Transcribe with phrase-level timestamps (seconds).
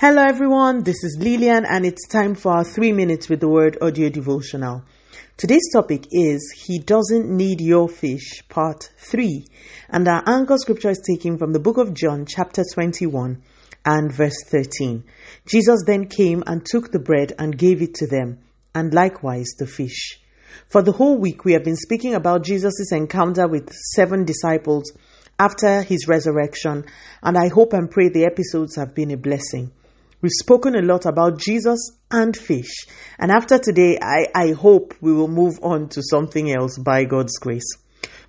[0.00, 0.84] Hello, everyone.
[0.84, 4.84] This is Lillian, and it's time for our three minutes with the word audio devotional.
[5.36, 9.44] Today's topic is He Doesn't Need Your Fish, Part 3.
[9.88, 13.42] And our anchor scripture is taken from the book of John, chapter 21
[13.84, 15.02] and verse 13.
[15.46, 18.38] Jesus then came and took the bread and gave it to them,
[18.76, 20.20] and likewise the fish.
[20.68, 24.92] For the whole week, we have been speaking about Jesus' encounter with seven disciples
[25.40, 26.84] after his resurrection,
[27.20, 29.72] and I hope and pray the episodes have been a blessing.
[30.20, 32.86] We've spoken a lot about Jesus and fish.
[33.18, 37.38] And after today, I, I hope we will move on to something else by God's
[37.38, 37.70] grace.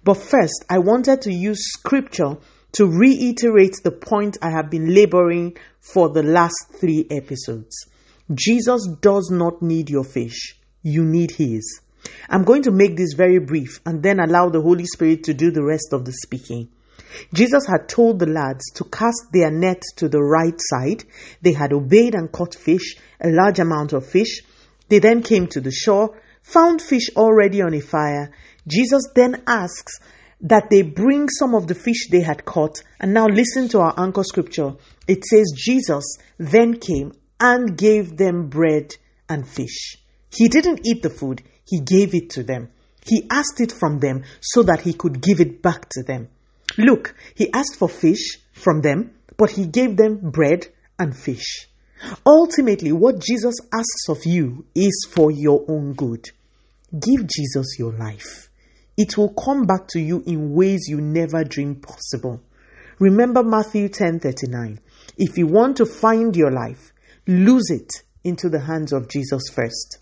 [0.03, 2.37] But first, I wanted to use scripture
[2.73, 7.87] to reiterate the point I have been laboring for the last three episodes.
[8.33, 11.81] Jesus does not need your fish, you need his.
[12.29, 15.49] I'm going to make this very brief and then allow the Holy Spirit to do
[15.49, 16.69] the rest of the speaking.
[17.33, 21.03] Jesus had told the lads to cast their net to the right side.
[21.41, 24.41] They had obeyed and caught fish, a large amount of fish.
[24.89, 28.31] They then came to the shore, found fish already on a fire.
[28.67, 29.99] Jesus then asks
[30.41, 32.81] that they bring some of the fish they had caught.
[32.99, 34.75] And now listen to our anchor scripture.
[35.07, 38.95] It says, Jesus then came and gave them bread
[39.27, 39.97] and fish.
[40.31, 42.69] He didn't eat the food, he gave it to them.
[43.05, 46.29] He asked it from them so that he could give it back to them.
[46.77, 50.67] Look, he asked for fish from them, but he gave them bread
[50.97, 51.67] and fish.
[52.25, 56.29] Ultimately, what Jesus asks of you is for your own good.
[56.97, 58.49] Give Jesus your life.
[58.97, 62.41] It will come back to you in ways you never dreamed possible.
[62.99, 64.79] Remember Matthew 10:39.
[65.17, 66.93] If you want to find your life,
[67.27, 69.99] lose it into the hands of Jesus first.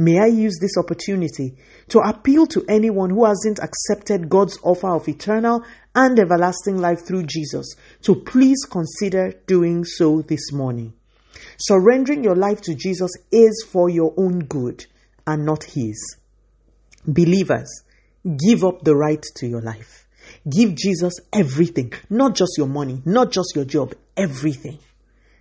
[0.00, 1.56] May I use this opportunity
[1.88, 7.24] to appeal to anyone who hasn't accepted God's offer of eternal and everlasting life through
[7.24, 10.92] Jesus to please consider doing so this morning.
[11.58, 14.86] Surrendering your life to Jesus is for your own good
[15.26, 16.16] and not His.
[17.04, 17.82] Believers,
[18.24, 20.06] give up the right to your life.
[20.48, 24.78] Give Jesus everything, not just your money, not just your job, everything.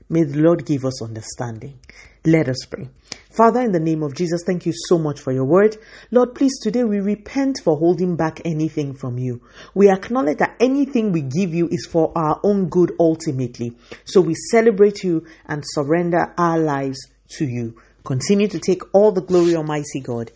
[0.09, 1.79] May the Lord give us understanding.
[2.25, 2.90] Let us pray.
[3.29, 5.75] Father, in the name of Jesus, thank you so much for your word.
[6.12, 9.41] Lord, please, today we repent for holding back anything from you.
[9.75, 13.73] We acknowledge that anything we give you is for our own good ultimately.
[14.06, 17.00] So we celebrate you and surrender our lives
[17.38, 17.75] to you.
[18.06, 20.31] Continue to take all the glory, Almighty God.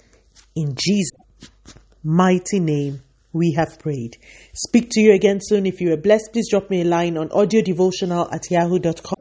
[0.53, 1.11] In Jesus'
[2.03, 3.01] mighty name,
[3.31, 4.17] we have prayed.
[4.53, 5.65] Speak to you again soon.
[5.65, 9.20] If you are blessed, please drop me a line on audiodevotional at yahoo.com